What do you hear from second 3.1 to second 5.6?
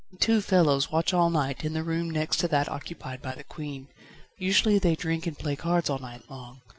by the Queen. Usually they drink and play